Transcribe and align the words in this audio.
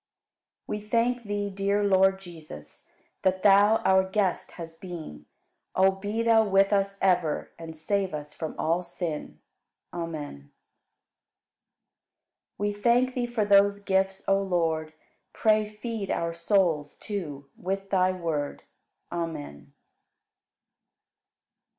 52. 0.65 0.71
We 0.83 0.89
thank 0.89 1.23
Thee, 1.25 1.51
dear 1.51 1.83
Lord 1.83 2.19
Jesus. 2.19 2.89
That 3.21 3.43
Thou 3.43 3.75
our 3.85 4.03
Guest 4.03 4.49
hast 4.53 4.81
been; 4.81 5.27
O 5.75 5.91
be 5.91 6.23
Thou 6.23 6.43
with 6.43 6.73
us 6.73 6.97
ever 7.03 7.51
And 7.59 7.77
save 7.77 8.11
us 8.11 8.33
from 8.33 8.55
all 8.57 8.81
sin. 8.81 9.37
Amen. 9.93 10.51
53. 12.57 12.57
We 12.57 12.73
thank 12.73 13.13
Thee 13.13 13.27
for 13.27 13.45
those 13.45 13.77
gifts, 13.83 14.23
O 14.27 14.41
Lord; 14.41 14.93
Pray 15.33 15.67
feed 15.69 16.09
our 16.09 16.33
souls, 16.33 16.97
too, 16.97 17.47
with 17.55 17.91
Thy 17.91 18.11
Word. 18.11 18.63
Amen. 19.11 19.71